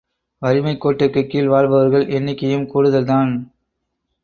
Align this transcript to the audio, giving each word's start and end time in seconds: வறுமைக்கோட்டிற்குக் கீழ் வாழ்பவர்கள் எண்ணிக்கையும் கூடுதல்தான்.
வறுமைக்கோட்டிற்குக் 0.41 1.27
கீழ் 1.27 1.47
வாழ்பவர்கள் 1.47 2.07
எண்ணிக்கையும் 2.07 2.67
கூடுதல்தான். 2.67 3.31